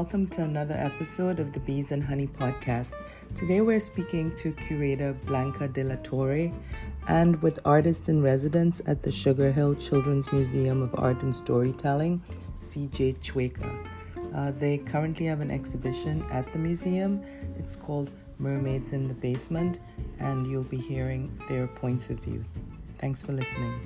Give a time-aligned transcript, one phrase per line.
[0.00, 2.94] welcome to another episode of the Bees and Honey podcast.
[3.34, 6.50] Today we're speaking to curator Blanca de la Torre
[7.06, 12.22] and with artist in residence at the Sugar Hill Children's Museum of Art and Storytelling,
[12.62, 13.86] CJ Chueca.
[14.34, 17.22] Uh, they currently have an exhibition at the museum.
[17.58, 19.80] It's called Mermaids in the Basement,
[20.18, 22.42] and you'll be hearing their points of view.
[22.96, 23.78] Thanks for listening.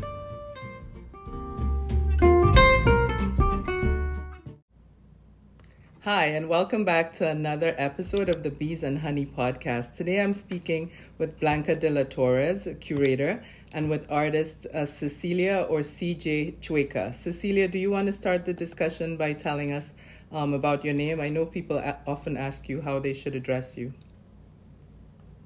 [6.04, 9.95] Hi, and welcome back to another episode of the Bees and Honey podcast.
[9.95, 15.79] Today I'm speaking with Blanca de la Torres, curator, and with artist uh, Cecilia or
[15.81, 17.14] CJ Chueca.
[17.14, 19.95] Cecilia, do you want to start the discussion by telling us
[20.31, 21.22] um, about your name?
[21.22, 23.95] I know people a- often ask you how they should address you.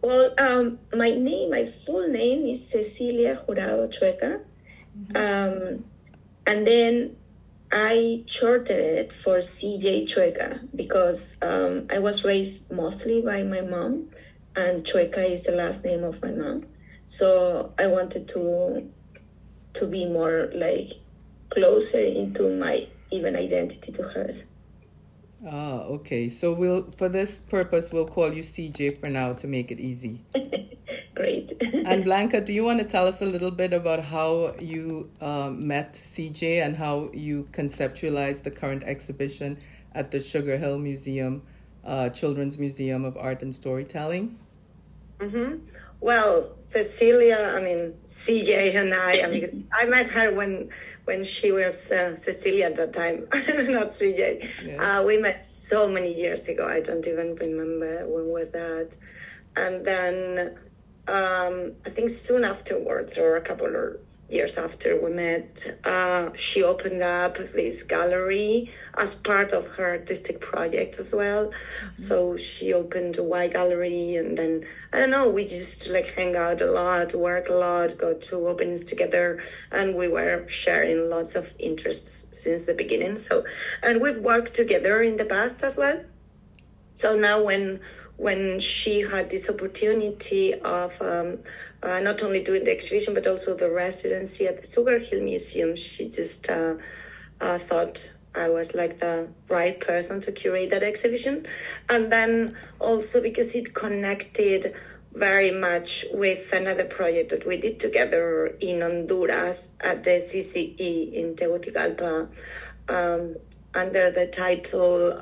[0.03, 4.41] Well, um, my name, my full name is Cecilia Jurado Chueca.
[5.13, 5.17] Mm-hmm.
[5.17, 5.85] Um,
[6.49, 7.15] and then
[7.71, 14.09] I shortened it for CJ Chueca because um, I was raised mostly by my mom,
[14.57, 16.67] and Chueca is the last name of my mom.
[17.07, 18.91] So I wanted to
[19.75, 20.93] to be more like
[21.51, 24.47] closer into my even identity to hers.
[25.47, 26.29] Ah, okay.
[26.29, 30.25] So we'll for this purpose we'll call you CJ for now to make it easy.
[31.15, 31.53] Great.
[31.73, 35.67] and Blanca, do you want to tell us a little bit about how you um,
[35.67, 39.59] met CJ and how you conceptualized the current exhibition
[39.93, 41.43] at the Sugar Hill Museum,
[41.85, 44.39] uh, Children's Museum of Art and Storytelling?
[45.19, 45.67] Mm-hmm.
[46.01, 49.23] Well, Cecilia, I mean CJ and I.
[49.23, 50.71] I mean, I met her when
[51.05, 53.21] when she was uh, Cecilia at that time,
[53.73, 54.67] not CJ.
[54.67, 54.99] Yeah.
[55.01, 56.69] Uh, we met so many years ago.
[56.69, 58.97] I don't even remember when was that.
[59.57, 60.57] And then
[61.09, 63.97] um, I think soon afterwards, or a couple of
[64.29, 70.39] years after we met, uh, she opened up this gallery as part of her artistic
[70.41, 71.47] project as well.
[71.47, 71.95] Mm-hmm.
[71.95, 76.37] So she opened a Y gallery, and then I don't know, we just like hang
[76.37, 79.43] out a lot, work a lot, go to openings together,
[79.73, 83.19] and we were sharing lots of interests since the beginning.
[83.19, 83.45] So,
[83.83, 86.05] and we've worked together in the past as well.
[86.93, 87.81] So now when
[88.19, 91.39] when she had this opportunity of um,
[91.83, 95.75] uh, not only doing the exhibition but also the residency at the Sugar Hill Museum,
[95.77, 96.75] she just uh,
[97.41, 101.47] uh, thought I was like the right person to curate that exhibition.
[101.89, 104.75] And then also because it connected
[105.15, 111.35] very much with another project that we did together in Honduras at the CCE in
[111.35, 112.29] Tegucigalpa
[112.89, 113.37] um,
[113.75, 115.13] under the title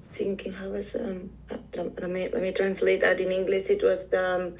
[0.00, 0.52] uh, Sinking.
[0.52, 1.30] How was um,
[1.76, 3.70] let me let me translate that in English.
[3.70, 4.54] It was the um,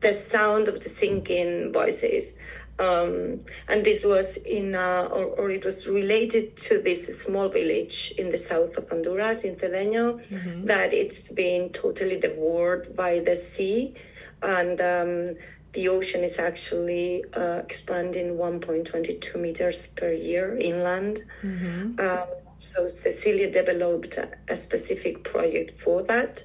[0.00, 2.38] the sound of the sinking voices.
[2.76, 8.12] Um, and this was in, uh, or, or, it was related to this small village
[8.18, 10.64] in the south of Honduras, in Cedeño, mm-hmm.
[10.64, 13.94] that it's been totally devoured by the sea.
[14.42, 15.36] And um,
[15.72, 21.20] the ocean is actually uh, expanding 1.22 meters per year inland.
[21.44, 22.00] Mm-hmm.
[22.00, 22.26] Um,
[22.64, 26.42] so Cecilia developed a specific project for that.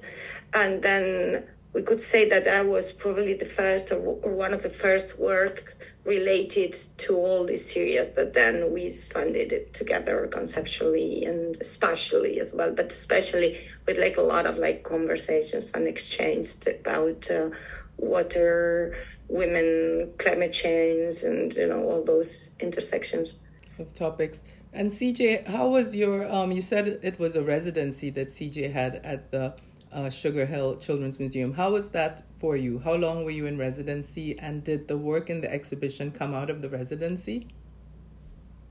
[0.52, 4.70] And then we could say that I was probably the first or, one of the
[4.70, 11.56] first work related to all these areas that then we expanded it together conceptually and
[11.64, 17.30] spatially as well, but especially with like a lot of like conversations and exchange about
[17.30, 17.50] uh,
[17.98, 18.96] water,
[19.28, 23.34] women, climate change, and you know all those intersections
[23.78, 24.42] of topics.
[24.72, 26.30] And CJ, how was your?
[26.32, 29.54] Um, you said it was a residency that CJ had at the
[29.92, 31.52] uh, Sugar Hill Children's Museum.
[31.52, 32.78] How was that for you?
[32.78, 36.50] How long were you in residency, and did the work in the exhibition come out
[36.50, 37.48] of the residency?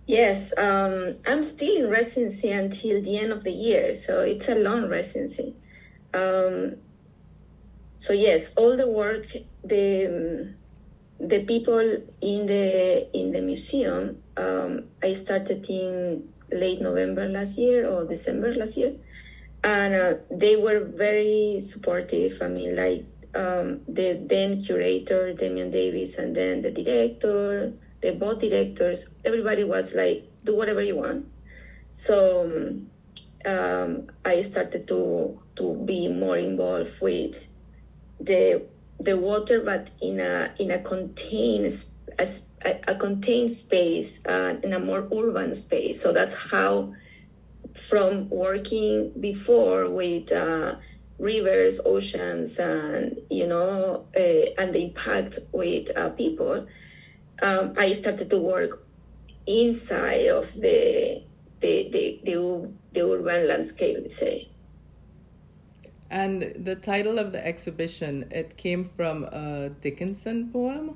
[0.08, 4.56] Yes, um, I'm still in residency until the end of the year, so it's a
[4.56, 5.54] long residency.
[6.14, 6.78] Um,
[7.98, 9.28] so yes, all the work
[9.64, 10.56] the
[11.20, 11.80] the people
[12.22, 18.56] in the in the museum um, I started in late November last year or December
[18.56, 18.96] last year,
[19.64, 22.42] and uh, they were very supportive.
[22.42, 23.06] I mean, like
[23.36, 29.94] um, the then curator Damian Davis and then the director, the both directors, everybody was
[29.94, 31.28] like, "Do whatever you want."
[31.92, 32.48] So
[33.46, 37.50] um, I started to to be more involved with
[38.20, 38.64] the
[39.00, 41.72] the water, but in a in a contained
[42.20, 46.02] a, a contained space uh, in a more urban space.
[46.02, 46.94] So that's how,
[47.74, 50.76] from working before with uh,
[51.18, 56.68] rivers, oceans, and you know, uh, and the impact with uh, people,
[57.42, 58.86] um, I started to work
[59.48, 61.24] inside of the
[61.60, 64.48] the, the, the, the urban landscape, let's say.
[66.10, 70.96] And the title of the exhibition, it came from a Dickinson poem.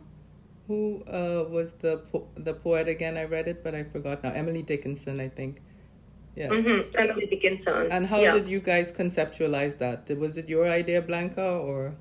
[0.67, 3.17] Who uh, was the po- the poet again?
[3.17, 4.31] I read it, but I forgot now.
[4.31, 5.61] Emily Dickinson, I think.
[6.35, 6.51] Yes.
[6.51, 6.97] Mm-hmm.
[6.97, 7.91] Emily Dickinson.
[7.91, 8.33] And how yeah.
[8.33, 10.09] did you guys conceptualize that?
[10.17, 11.95] Was it your idea, Blanca, or?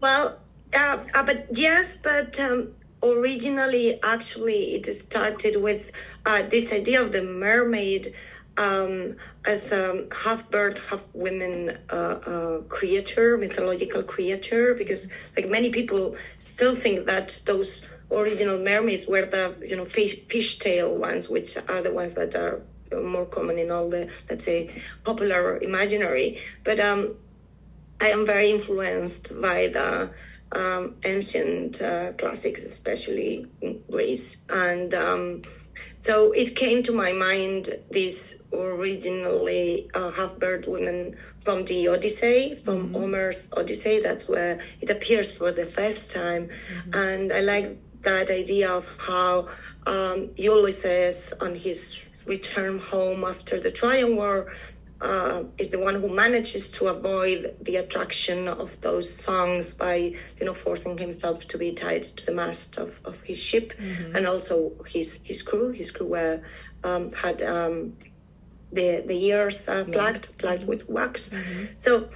[0.00, 0.38] Well,
[0.74, 5.90] uh, uh, but yes, but um, originally, actually, it started with
[6.24, 8.12] uh, this idea of the mermaid
[8.56, 15.70] um, as a half bird, half women uh, uh, creator, mythological creator, because like many
[15.70, 21.56] people still think that those original mermaids were the you know fish fishtail ones, which
[21.68, 22.62] are the ones that are
[23.02, 24.70] more common in all the let's say
[25.04, 26.38] popular imaginary.
[26.64, 27.16] But um,
[28.00, 30.10] I am very influenced by the
[30.52, 33.46] um, ancient uh, classics, especially
[33.90, 34.94] Greece and.
[35.98, 42.88] So it came to my mind this originally uh, half-bird woman from the Odyssey, from
[42.88, 42.94] mm-hmm.
[42.94, 44.00] Homer's Odyssey.
[44.00, 46.94] That's where it appears for the first time, mm-hmm.
[46.94, 49.48] and I like that idea of how
[49.86, 54.52] um, Ulysses, on his return home after the Trojan War,
[55.00, 59.96] uh, is the one who manages to avoid the attraction of those songs by
[60.38, 64.16] you know forcing himself to be tied to the mast of, of his ship mm-hmm.
[64.16, 66.40] and also his his crew his crew were
[66.84, 67.94] um, had um,
[68.72, 70.34] the the ears uh, plugged yeah.
[70.38, 71.64] plugged with wax mm-hmm.
[71.76, 72.08] so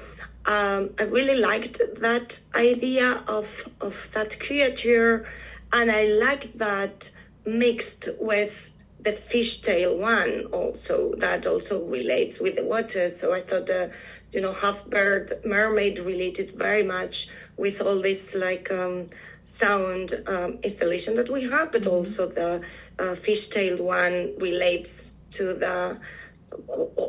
[0.47, 5.27] um, I really liked that idea of of that creature
[5.73, 7.11] and I liked that
[7.45, 8.73] mixed with
[9.03, 13.91] the fishtail one also that also relates with the water so i thought the
[14.33, 19.07] you know half bird mermaid related very much with all this like um,
[19.43, 21.95] sound um, installation that we have but mm-hmm.
[21.95, 22.61] also the
[22.99, 25.99] uh, fishtail one relates to the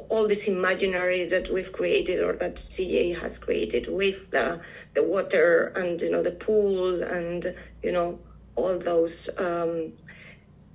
[0.09, 4.61] all this imaginary that we've created or that CJ has created with the
[4.93, 8.19] the water and you know the pool and you know
[8.55, 9.93] all those um,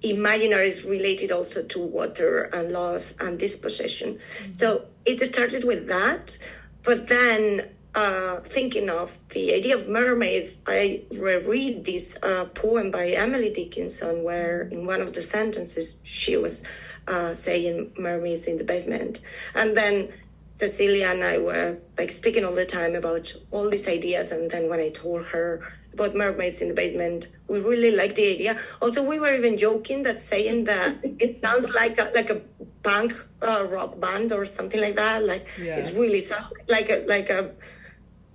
[0.02, 4.18] imaginaries related also to water and loss and dispossession.
[4.40, 4.52] Mm-hmm.
[4.52, 6.38] So it started with that,
[6.82, 13.08] but then uh, thinking of the idea of mermaids, I reread this uh, poem by
[13.08, 16.62] Emily Dickinson, where in one of the sentences she was
[17.08, 19.20] uh, saying mermaids in the basement,
[19.54, 20.12] and then
[20.52, 24.68] Cecilia and I were like speaking all the time about all these ideas, and then
[24.68, 25.62] when I told her
[25.96, 27.28] about mermaids in the basement.
[27.48, 28.52] We really liked the idea.
[28.82, 32.40] Also, we were even joking that saying that it sounds like a, like a
[32.82, 33.12] punk
[33.42, 35.24] uh, rock band or something like that.
[35.24, 35.76] Like yeah.
[35.76, 37.52] it's really sounds like a like a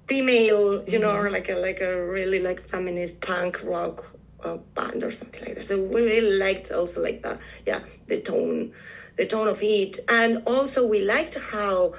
[0.07, 1.25] female, you know, mm-hmm.
[1.25, 3.97] or like a like a really like feminist punk rock
[4.43, 5.63] uh, band or something like that.
[5.63, 8.73] So we really liked also like the yeah the tone,
[9.17, 11.93] the tone of it, and also we liked how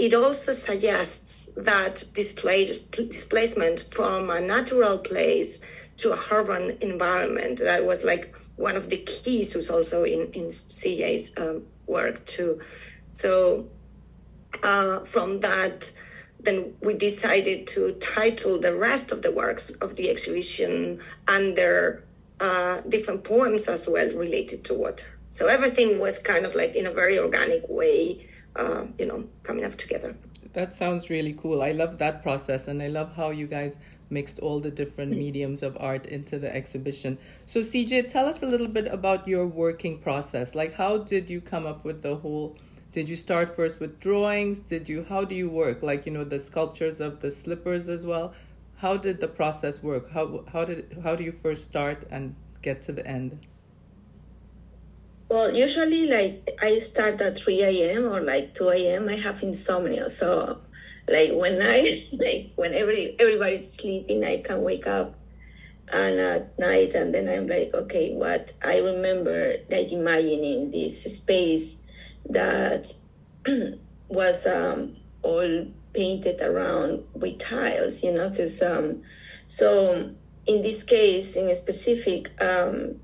[0.00, 5.60] it also suggests that displacement from a natural place
[5.98, 10.44] to a urban environment that was like one of the keys was also in, in
[10.44, 12.62] CJ's um, work too.
[13.08, 13.68] So
[14.62, 15.92] uh, from that,
[16.38, 22.02] then we decided to title the rest of the works of the exhibition under
[22.40, 25.08] uh, different poems as well related to water.
[25.28, 29.64] So everything was kind of like in a very organic way uh, you know, coming
[29.64, 30.16] up together.
[30.52, 31.62] That sounds really cool.
[31.62, 33.78] I love that process, and I love how you guys
[34.10, 37.18] mixed all the different mediums of art into the exhibition.
[37.46, 40.54] So, CJ, tell us a little bit about your working process.
[40.54, 42.56] Like, how did you come up with the whole?
[42.92, 44.58] Did you start first with drawings?
[44.58, 45.06] Did you?
[45.08, 45.82] How do you work?
[45.82, 48.34] Like, you know, the sculptures of the slippers as well.
[48.78, 50.10] How did the process work?
[50.10, 53.46] How how did how do you first start and get to the end?
[55.30, 58.06] Well, usually like I start at 3 a.m.
[58.06, 59.08] or like 2 a.m.
[59.08, 60.10] I have insomnia.
[60.10, 60.58] So
[61.06, 65.14] like when I like when every everybody's sleeping, I can wake up
[65.92, 71.76] and at night and then I'm like, okay, what I remember like imagining this space
[72.28, 72.92] that
[74.08, 79.04] was um, all painted around with tiles, you know, because um,
[79.46, 80.10] so
[80.44, 82.96] in this case, in a specific, um,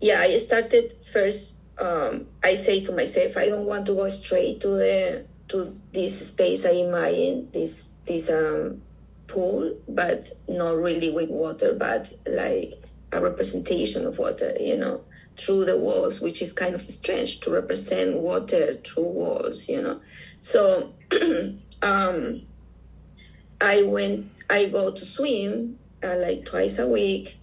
[0.00, 4.60] yeah, I started first um, I say to myself, I don't want to go straight
[4.60, 8.82] to the to this space I imagine this this um,
[9.26, 12.74] pool, but not really with water, but like
[13.12, 15.02] a representation of water, you know,
[15.36, 20.00] through the walls, which is kind of strange to represent water through walls, you know.
[20.40, 20.92] So
[21.82, 22.42] um,
[23.60, 27.38] I went, I go to swim uh, like twice a week,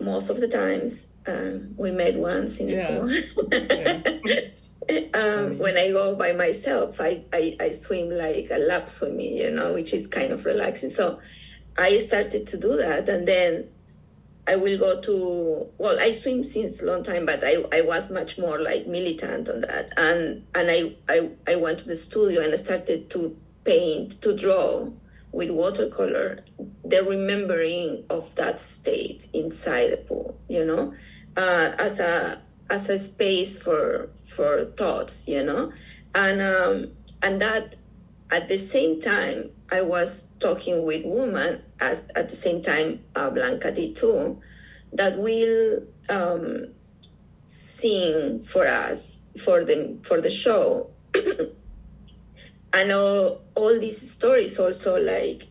[0.00, 3.00] most of the times, um, we met once in yeah.
[3.00, 4.42] the pool.
[5.14, 9.50] Um, when I go by myself, I, I, I swim like a lap swimming, you
[9.50, 10.90] know, which is kind of relaxing.
[10.90, 11.18] So
[11.76, 13.08] I started to do that.
[13.08, 13.68] And then
[14.46, 18.10] I will go to, well, I swim since a long time, but I, I was
[18.10, 19.92] much more like militant on that.
[19.96, 24.36] And, and I, I, I went to the studio and I started to paint, to
[24.36, 24.88] draw
[25.32, 26.44] with watercolor,
[26.88, 30.94] the remembering of that state inside the pool, you know,
[31.36, 32.40] uh, as a
[32.70, 35.72] as a space for for thoughts, you know,
[36.14, 37.76] and um, and that
[38.30, 43.30] at the same time I was talking with women as at the same time uh,
[43.30, 44.40] Blanca did too,
[44.92, 46.68] that will um,
[47.44, 50.90] sing for us for the for the show.
[52.72, 55.48] and all, all these stories also like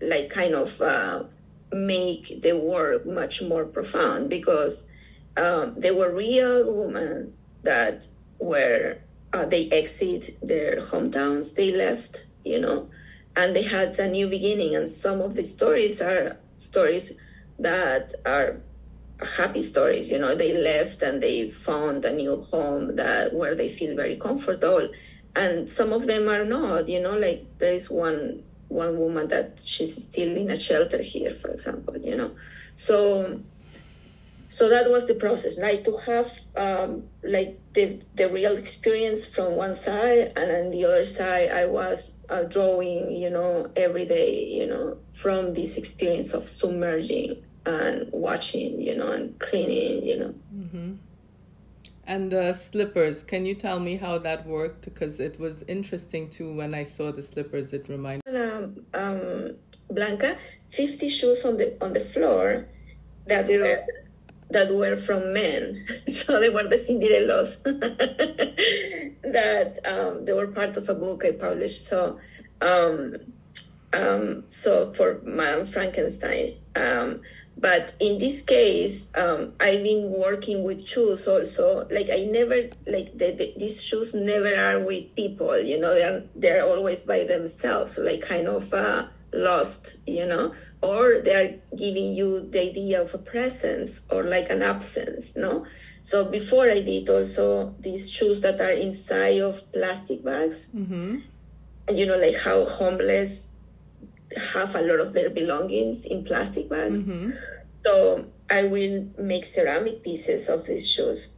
[0.00, 1.24] like kind of uh,
[1.72, 4.86] make the work much more profound because
[5.36, 8.06] um, they were real women that
[8.38, 8.98] were
[9.32, 12.88] uh, they exit their hometowns they left you know
[13.38, 14.74] and they had a new beginning.
[14.74, 17.12] And some of the stories are stories
[17.58, 18.60] that are
[19.36, 23.68] happy stories you know they left and they found a new home that where they
[23.68, 24.88] feel very comfortable.
[25.36, 29.60] And some of them are not you know like there is one one woman that
[29.64, 32.30] she's still in a shelter here for example you know
[32.76, 33.40] so
[34.50, 39.56] so that was the process like to have um, like the, the real experience from
[39.56, 44.44] one side and on the other side i was uh, drawing you know every day
[44.44, 50.34] you know from this experience of submerging and watching you know and cleaning you know
[50.54, 50.94] mm-hmm.
[52.08, 56.52] And the slippers can you tell me how that worked because it was interesting too
[56.52, 59.54] when i saw the slippers it reminded um, um,
[59.90, 60.36] blanca
[60.68, 62.66] 50 shoes on the on the floor
[63.26, 63.84] that were
[64.50, 65.86] that were from men.
[66.08, 67.62] So they were the Cinderellas
[69.22, 71.84] that um, they were part of a book I published.
[71.84, 72.18] So,
[72.60, 73.16] um,
[73.92, 76.54] um, so for Madame Frankenstein.
[76.74, 77.20] Um,
[77.58, 81.88] but in this case, um, I've been working with shoes also.
[81.90, 85.58] Like I never like the, the, these shoes never are with people.
[85.58, 87.98] You know, they're they're always by themselves.
[87.98, 88.72] Like kind of.
[88.72, 94.48] Uh, lost, you know, or they're giving you the idea of a presence or like
[94.48, 95.66] an absence, no?
[96.00, 101.18] So before I did also these shoes that are inside of plastic bags, mm-hmm.
[101.86, 103.48] and you know, like how homeless
[104.36, 107.04] have a lot of their belongings in plastic bags.
[107.04, 107.30] Mm-hmm.
[107.84, 111.28] So I will make ceramic pieces of these shoes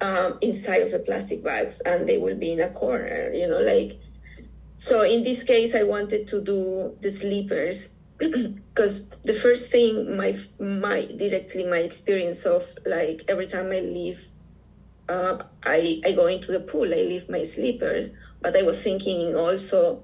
[0.00, 3.60] um, inside of the plastic bags, and they will be in a corner, you know,
[3.60, 4.00] like
[4.76, 10.36] so in this case, I wanted to do the sleepers because the first thing my
[10.58, 14.28] my directly my experience of like every time I leave,
[15.08, 16.92] uh, I I go into the pool.
[16.92, 18.10] I leave my sleepers,
[18.40, 20.02] but I was thinking also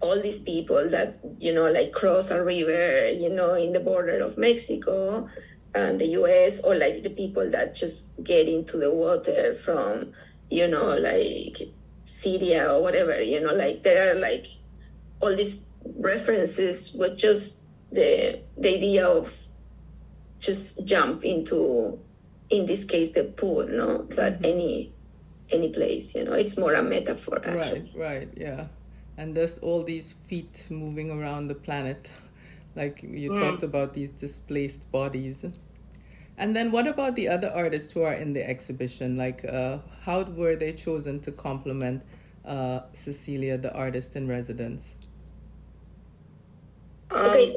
[0.00, 4.20] all these people that you know like cross a river, you know, in the border
[4.20, 5.28] of Mexico
[5.74, 6.60] and the U.S.
[6.60, 10.12] or like the people that just get into the water from
[10.50, 11.58] you know like
[12.04, 14.46] Syria or whatever, you know, like there are like
[15.20, 17.60] all these references with just
[17.92, 19.34] the the idea of
[20.38, 21.98] just jump into
[22.50, 24.44] in this case the pool, no, but mm-hmm.
[24.44, 24.92] any
[25.50, 27.92] any place, you know, it's more a metaphor actually.
[27.94, 28.66] Right, right, yeah.
[29.18, 32.10] And there's all these feet moving around the planet.
[32.76, 33.40] Like you mm.
[33.40, 35.44] talked about these displaced bodies.
[36.38, 39.16] And then what about the other artists who are in the exhibition?
[39.16, 42.04] Like, uh, how were they chosen to complement
[42.44, 44.94] uh, Cecilia, the artist in residence?
[47.10, 47.56] Okay.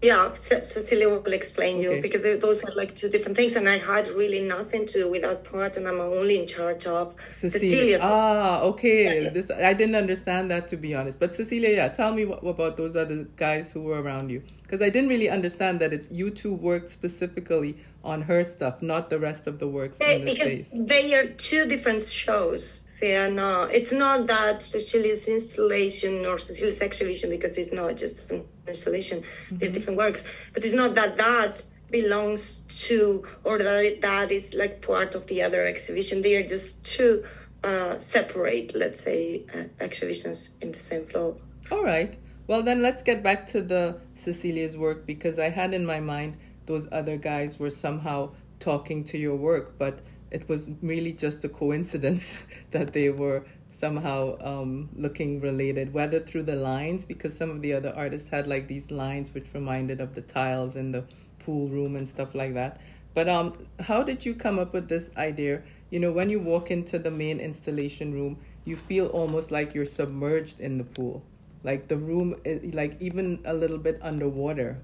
[0.00, 1.96] Yeah, Cecilia will explain okay.
[1.96, 5.10] you because those are like two different things, and I had really nothing to do
[5.10, 7.58] with that part, and I'm only in charge of Cecilia.
[7.58, 8.00] Cecilia's.
[8.04, 9.24] Ah, okay.
[9.24, 11.18] Yeah, This I didn't understand that to be honest.
[11.18, 14.80] But Cecilia, yeah, tell me what, about those other guys who were around you because
[14.80, 19.18] I didn't really understand that it's you two worked specifically on her stuff, not the
[19.18, 20.74] rest of the works the because space.
[20.74, 27.30] They are two different shows they no, it's not that cecilia's installation or cecilia's exhibition
[27.30, 29.58] because it's not just an installation mm-hmm.
[29.58, 34.82] they're different works but it's not that that belongs to or that that is like
[34.82, 36.22] part of the other exhibition.
[36.22, 37.24] They are just two
[37.64, 41.36] uh, separate let's say uh, exhibitions in the same floor.
[41.70, 42.16] All right.
[42.46, 46.36] Well then let's get back to the cecilia's work because i had in my mind
[46.66, 50.00] those other guys were somehow talking to your work but
[50.30, 56.42] it was really just a coincidence that they were somehow um, looking related, whether through
[56.42, 60.14] the lines, because some of the other artists had like these lines which reminded of
[60.14, 61.04] the tiles in the
[61.38, 62.80] pool room and stuff like that.
[63.14, 66.70] But um, how did you come up with this idea you know, when you walk
[66.70, 71.22] into the main installation room, you feel almost like you're submerged in the pool.
[71.64, 74.78] Like the room, is, like even a little bit underwater.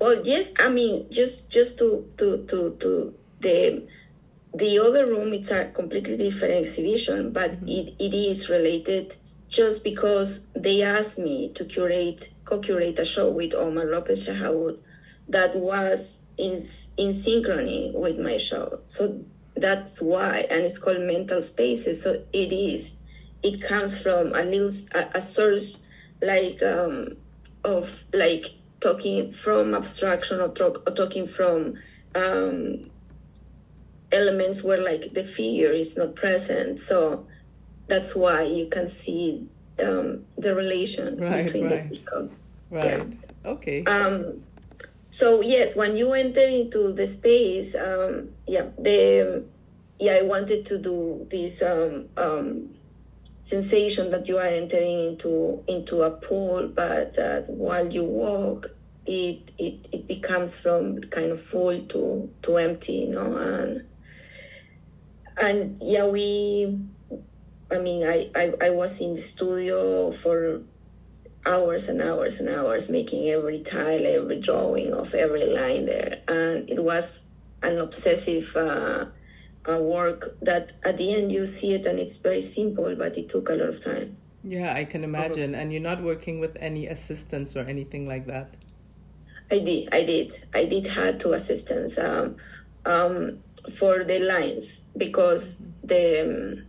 [0.00, 3.86] Well, yes, I mean, just just to to to to the
[4.54, 7.68] the other room, it's a completely different exhibition, but mm-hmm.
[7.68, 9.16] it, it is related
[9.48, 14.80] just because they asked me to curate, co-curate a show with Omar Lopez Chahoud
[15.28, 16.64] that was in
[16.96, 18.80] in synchrony with my show.
[18.86, 22.02] So that's why, and it's called Mental Spaces.
[22.02, 22.94] So it is,
[23.42, 25.82] it comes from a little a, a source
[26.22, 27.16] like um,
[27.64, 28.46] of like
[28.80, 31.74] talking from abstraction or, talk, or talking from
[32.14, 32.90] um,
[34.12, 36.80] elements where like the figure is not present.
[36.80, 37.26] So
[37.86, 39.46] that's why you can see
[39.82, 41.90] um, the relation right, between right.
[41.90, 42.38] the episodes.
[42.70, 42.84] Right.
[42.84, 43.04] Yeah.
[43.50, 43.84] Okay.
[43.84, 44.42] Um,
[45.08, 49.44] so yes, when you enter into the space, um, yeah, the
[49.98, 52.70] yeah, I wanted to do this um, um,
[53.42, 58.70] sensation that you are entering into into a pool, but uh, while you walk,
[59.04, 63.84] it, it it becomes from kind of full to to empty, you know, and
[65.40, 66.78] and yeah, we.
[67.72, 70.60] I mean, I, I, I was in the studio for
[71.46, 76.20] hours and hours and hours making every tile, every drawing of every line there.
[76.28, 77.26] And it was
[77.62, 79.06] an obsessive uh,
[79.68, 83.28] uh, work that at the end you see it and it's very simple, but it
[83.28, 84.16] took a lot of time.
[84.42, 85.54] Yeah, I can imagine.
[85.54, 88.56] And you're not working with any assistants or anything like that?
[89.50, 89.88] I did.
[89.92, 90.32] I did.
[90.54, 92.36] I did had two assistants um,
[92.86, 93.38] um,
[93.72, 96.66] for the lines because the um,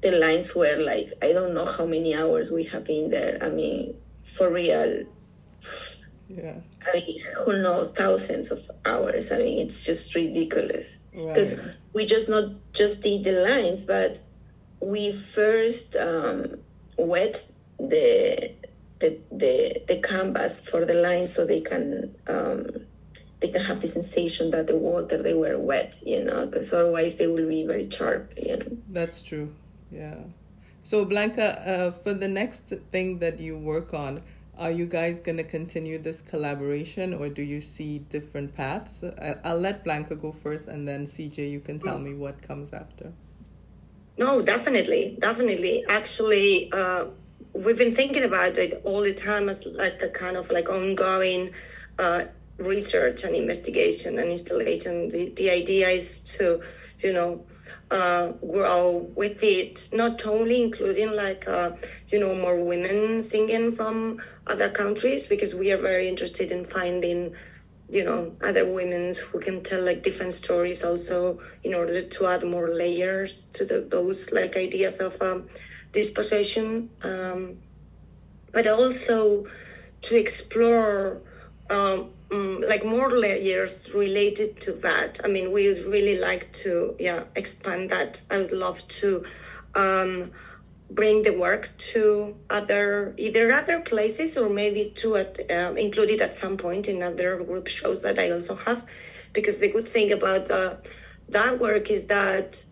[0.00, 3.38] the lines were like I don't know how many hours we have been there.
[3.42, 5.04] I mean, for real.
[6.28, 6.56] Yeah.
[6.86, 9.30] I mean, who knows thousands of hours?
[9.30, 11.74] I mean, it's just ridiculous because right.
[11.92, 14.22] we just not just did the lines, but
[14.80, 16.58] we first um,
[16.98, 17.44] wet
[17.78, 18.52] the
[19.00, 22.86] the the the canvas for the lines so they can um,
[23.44, 27.16] they can have the sensation that the water they were wet, you know, because otherwise
[27.16, 28.78] they will be very sharp, you know.
[28.88, 29.54] That's true.
[29.90, 30.16] Yeah.
[30.82, 34.22] So Blanca, uh, for the next thing that you work on,
[34.56, 39.04] are you guys going to continue this collaboration or do you see different paths?
[39.44, 43.12] I'll let Blanca go first and then CJ, you can tell me what comes after.
[44.16, 45.18] No, definitely.
[45.18, 45.84] Definitely.
[45.88, 47.06] Actually, uh,
[47.52, 51.50] we've been thinking about it all the time as like a kind of like ongoing
[51.98, 52.24] uh,
[52.58, 55.08] research and investigation and installation.
[55.08, 56.62] The, the idea is to,
[57.00, 57.44] you know,
[57.90, 61.72] uh, grow with it, not only including like, uh,
[62.08, 67.34] you know, more women singing from other countries, because we are very interested in finding,
[67.90, 72.42] you know, other women who can tell like different stories also in order to add
[72.44, 75.46] more layers to the, those like ideas of um,
[75.92, 76.90] dispossession.
[77.02, 77.58] Um,
[78.52, 79.46] but also
[80.02, 81.20] to explore
[81.70, 85.20] um, um, like more layers related to that.
[85.24, 88.22] I mean, we would really like to, yeah, expand that.
[88.30, 89.24] I would love to
[89.74, 90.32] um,
[90.90, 96.36] bring the work to other, either other places or maybe to uh, include it at
[96.36, 98.86] some point in other group shows that I also have.
[99.32, 100.78] Because the good thing about the,
[101.28, 102.64] that work is that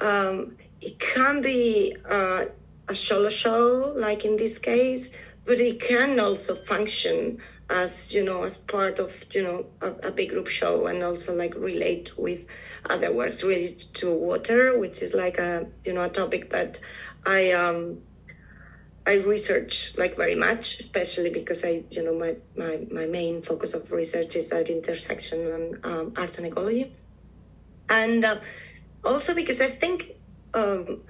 [0.00, 2.44] um, it can be uh,
[2.88, 5.10] a solo show, like in this case,
[5.44, 7.38] but it can also function
[7.70, 11.34] as you know as part of you know a, a, big group show and also
[11.34, 12.44] like relate with
[12.90, 16.78] other works related to water which is like a you know a topic that
[17.24, 17.98] i um
[19.06, 23.72] i research like very much especially because i you know my my, my main focus
[23.72, 26.92] of research is that intersection and um, arts and ecology.
[27.88, 28.36] And uh,
[29.04, 30.16] also because i think
[30.54, 31.02] um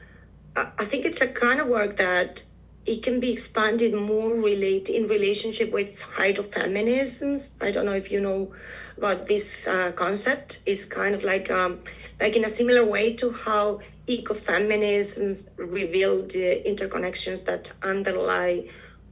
[0.57, 2.43] I, I think it's a kind of work that
[2.87, 7.63] it can be expanded more relate in relationship with hydrofeminisms.
[7.63, 8.53] I don't know if you know
[8.99, 10.61] about this uh, concept.
[10.67, 11.81] It's kind of like um,
[12.21, 18.69] like in a similar way to how ecofeminisms reveal the interconnections that underlie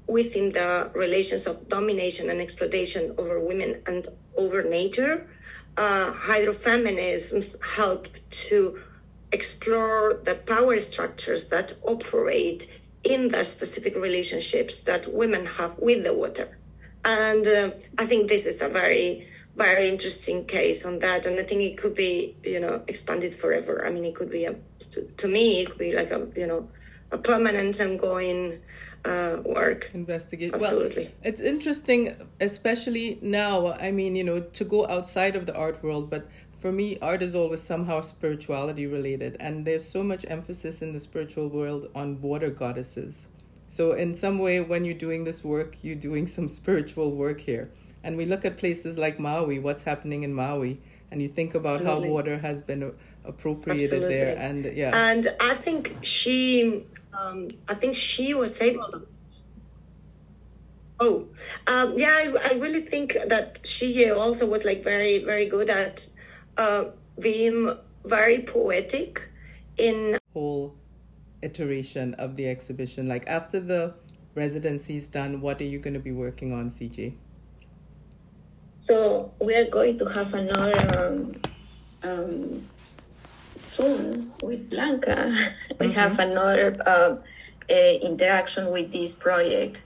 [0.06, 5.26] within the relations of domination and exploitation over women and over nature.
[5.78, 8.78] Uh, hydrofeminisms help to
[9.32, 12.68] explore the power structures that operate
[13.05, 16.59] in the specific relationships that women have with the water.
[17.05, 21.27] And uh, I think this is a very, very interesting case on that.
[21.27, 23.85] And I think it could be, you know, expanded forever.
[23.85, 24.55] I mean, it could be, a,
[24.91, 26.69] to, to me, it could be like a, you know,
[27.11, 28.61] a permanent ongoing
[29.05, 29.91] uh, work.
[29.95, 30.55] Investigate.
[30.55, 31.05] Absolutely.
[31.05, 33.73] Well, it's interesting, especially now.
[33.73, 36.29] I mean, you know, to go outside of the art world, but
[36.62, 41.01] for me, art is always somehow spirituality related, and there's so much emphasis in the
[41.01, 43.27] spiritual world on water goddesses.
[43.66, 47.72] So, in some way, when you're doing this work, you're doing some spiritual work here.
[48.05, 51.81] And we look at places like Maui, what's happening in Maui, and you think about
[51.81, 52.09] Absolutely.
[52.09, 52.94] how water has been
[53.25, 54.14] appropriated Absolutely.
[54.14, 55.11] there, and yeah.
[55.11, 59.03] And I think she um, I think she was able.
[61.01, 61.27] Oh,
[61.66, 66.07] um, yeah, I, I really think that she also was like very, very good at
[66.57, 66.85] uh,
[67.19, 69.29] being very poetic
[69.77, 70.75] in whole
[71.43, 73.09] iteration of the exhibition.
[73.09, 73.95] Like after the
[74.35, 77.15] residency is done, what are you going to be working on, CJ?
[78.79, 81.41] So we are going to have another um,
[82.03, 82.69] um,
[83.57, 85.33] soon with Blanca,
[85.79, 85.95] we mm-hmm.
[85.95, 87.17] have another uh,
[87.71, 89.83] interaction with this project.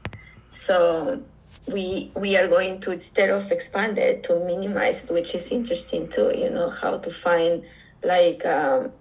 [0.49, 1.23] So
[1.67, 6.09] we we are going to instead of expand it to minimize it, which is interesting
[6.09, 6.33] too.
[6.35, 7.65] You know how to find
[8.05, 8.93] like um,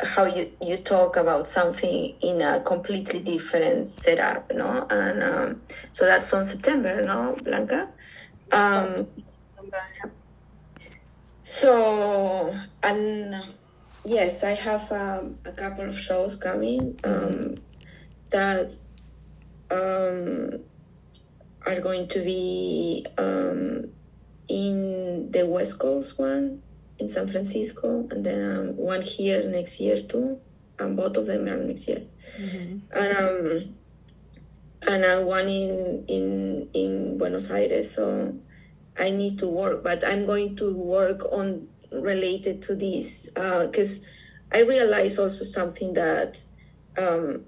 [0.00, 4.86] how you you talk about something in a completely different setup, no?
[4.88, 7.88] And um, so that's on September, no, Blanca.
[8.52, 8.92] Um,
[11.42, 13.34] so and
[14.04, 17.56] yes, I have um, a couple of shows coming um,
[18.30, 18.72] that
[19.70, 20.60] um,
[21.66, 23.90] are going to be um,
[24.48, 26.62] in the West Coast one
[26.98, 30.38] in San Francisco, and then um, one here next year too.
[30.78, 32.02] And both of them are next year,
[32.38, 32.78] mm-hmm.
[32.96, 33.74] and um,
[34.86, 37.94] and uh, one in in in Buenos Aires.
[37.94, 38.34] So
[38.98, 44.56] I need to work, but I'm going to work on related to this because uh,
[44.56, 46.38] I realize also something that
[46.96, 47.44] um,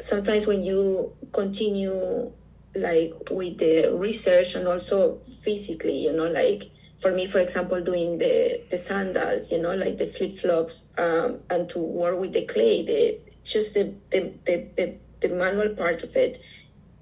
[0.00, 2.32] sometimes when you continue
[2.74, 8.18] like with the research and also physically, you know, like for me, for example, doing
[8.18, 12.44] the, the sandals, you know, like the flip flops, um, and to work with the
[12.46, 16.42] clay, the just the the, the, the, the manual part of it,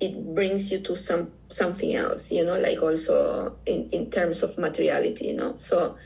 [0.00, 4.58] it brings you to some something else, you know, like also in, in terms of
[4.58, 5.54] materiality, you know.
[5.56, 5.96] So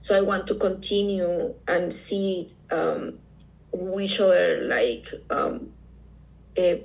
[0.00, 3.18] so I want to continue and see um,
[3.72, 5.72] which other like um,
[6.56, 6.84] a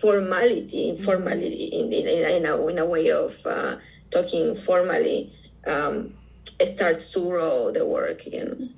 [0.00, 3.76] formality, informality in, in, in, a, in a way of uh,
[4.10, 5.32] talking formally
[5.66, 6.14] um,
[6.64, 8.68] starts to grow the work, you know.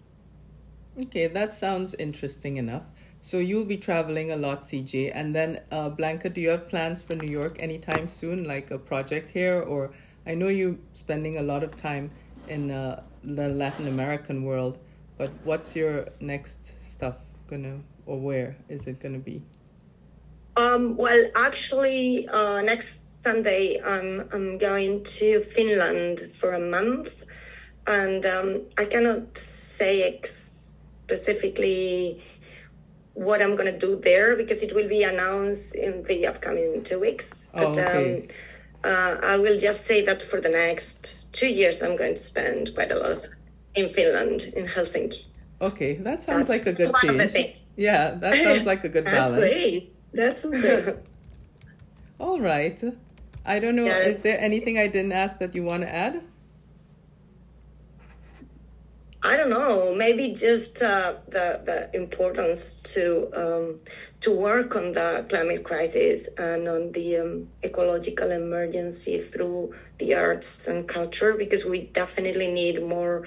[1.04, 2.85] Okay, that sounds interesting enough.
[3.20, 7.02] So you'll be traveling a lot, CJ, and then uh, Blanca, do you have plans
[7.02, 9.92] for New York anytime soon, like a project here, or
[10.26, 12.11] I know you're spending a lot of time
[12.48, 14.78] in uh, the Latin American world.
[15.16, 17.16] But what's your next stuff
[17.48, 19.42] gonna, or where is it gonna be?
[20.59, 27.25] Um, well, actually, uh, next Sunday I'm I'm going to Finland for a month,
[27.87, 32.21] and um, I cannot say ex- specifically
[33.14, 37.51] what I'm gonna do there because it will be announced in the upcoming two weeks.
[37.55, 38.16] Oh, but, okay.
[38.18, 38.29] Um,
[38.85, 42.75] uh, I will just say that for the next two years, I'm going to spend
[42.75, 43.25] quite a lot of
[43.75, 45.27] in Finland, in Helsinki.
[45.61, 47.59] Okay, that sounds That's like a good change.
[47.77, 49.38] Yeah, that sounds like a good That's balance.
[49.38, 49.98] Great.
[50.12, 50.97] That sounds great.
[52.21, 52.83] All right.
[53.44, 53.87] I don't know.
[53.87, 53.99] Yeah.
[54.01, 56.23] Is there anything I didn't ask that you want to add?
[59.23, 59.94] I don't know.
[59.94, 63.81] Maybe just uh, the the importance to um,
[64.21, 70.68] to work on the climate crisis and on the um, ecological emergency through the arts
[70.68, 73.27] and culture, because we definitely need more.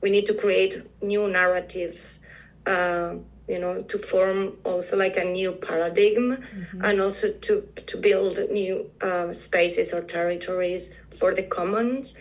[0.00, 2.20] We need to create new narratives.
[2.64, 3.16] Uh,
[3.52, 6.84] you know, to form also like a new paradigm, mm-hmm.
[6.84, 12.18] and also to to build new uh, spaces or territories for the commons.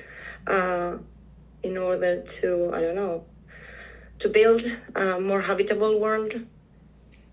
[0.48, 0.98] Uh,
[1.64, 3.24] in order to i don't know
[4.20, 4.62] to build
[4.96, 6.46] a more habitable world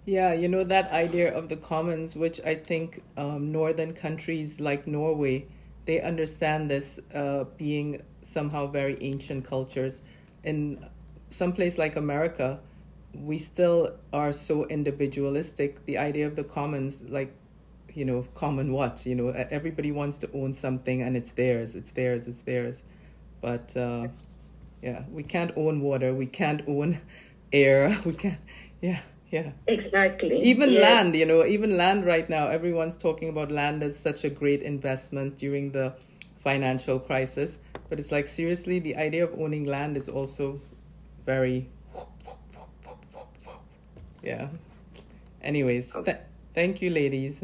[0.05, 4.87] yeah you know that idea of the commons which i think um, northern countries like
[4.87, 5.45] norway
[5.85, 10.03] they understand this uh, being somehow very ancient cultures
[10.45, 10.85] in
[11.31, 12.61] some place like america
[13.15, 17.35] we still are so individualistic the idea of the commons like
[17.95, 21.91] you know common what you know everybody wants to own something and it's theirs it's
[21.93, 22.85] theirs it's theirs
[23.41, 24.09] but uh,
[24.83, 26.15] yeah, we can't own water.
[26.15, 27.01] We can't own
[27.53, 27.97] air.
[28.05, 28.39] We can't.
[28.81, 29.53] Yeah, yeah.
[29.67, 30.41] Exactly.
[30.43, 32.49] Even land, you know, even land right now.
[32.49, 35.95] Everyone's talking about land as such a great investment during the
[36.39, 37.59] financial crisis.
[37.89, 40.61] But it's like seriously, the idea of owning land is also
[41.27, 41.69] very.
[44.23, 44.49] Yeah.
[45.43, 46.17] Anyways, th-
[46.55, 47.41] Thank you, ladies.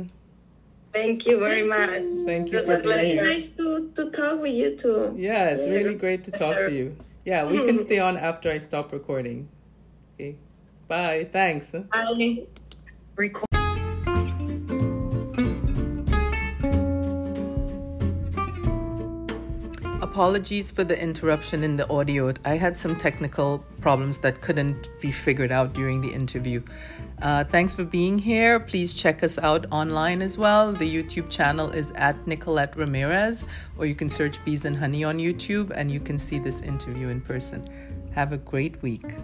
[0.93, 2.07] Thank you very much.
[2.25, 2.59] Thank you.
[2.59, 5.15] It was nice to, to talk with you too.
[5.17, 6.97] Yeah, it's really great to talk to you.
[7.25, 9.49] Yeah, we can stay on after I stop recording.
[10.15, 10.37] Okay.
[10.89, 11.29] Bye.
[11.31, 11.71] Thanks.
[11.71, 12.47] Bye.
[13.17, 13.54] Record.
[20.14, 22.33] Apologies for the interruption in the audio.
[22.44, 26.62] I had some technical problems that couldn't be figured out during the interview.
[27.20, 28.61] Uh, thanks for being here.
[28.61, 30.72] Please check us out online as well.
[30.72, 33.44] The YouTube channel is at Nicolette Ramirez,
[33.77, 37.09] or you can search Bees and Honey on YouTube and you can see this interview
[37.09, 37.68] in person.
[38.14, 39.16] Have a great week.